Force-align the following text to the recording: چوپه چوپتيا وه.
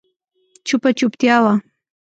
چوپه 0.67 0.89
چوپتيا 0.99 1.37
وه. 1.43 1.53